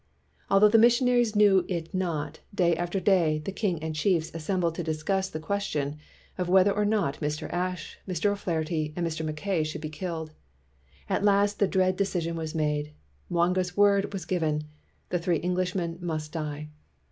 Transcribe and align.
Although 0.49 0.69
the 0.69 0.79
missionaries 0.79 1.35
knew 1.35 1.63
it 1.67 1.93
not, 1.93 2.39
day 2.55 2.75
after 2.75 2.99
day, 2.99 3.37
the 3.45 3.51
king 3.51 3.77
and 3.83 3.93
chiefs 3.95 4.31
as 4.31 4.43
sembled 4.43 4.73
to 4.77 4.83
discuss 4.83 5.29
the 5.29 5.39
question 5.39 5.99
whether 6.43 6.71
or 6.71 6.85
not 6.85 7.19
Mr. 7.19 7.47
Ashe, 7.53 7.99
Mr. 8.07 8.31
O 8.31 8.35
'Flaherty, 8.35 8.93
and 8.95 9.05
Mr. 9.05 9.23
Mackay 9.23 9.63
should 9.63 9.79
be 9.81 9.89
killed. 9.89 10.31
At 11.07 11.23
last 11.23 11.59
the 11.59 11.67
dread 11.67 11.97
decision 11.97 12.35
was 12.35 12.55
made, 12.55 12.93
Mwanga's 13.29 13.77
word 13.77 14.11
was 14.11 14.25
given. 14.25 14.63
The 15.09 15.19
three 15.19 15.39
Englishmen 15.43 15.99
must 16.01 16.31
die. 16.31 16.69